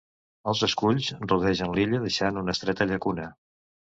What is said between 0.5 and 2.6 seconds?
Els esculls rodegen l'illa deixant una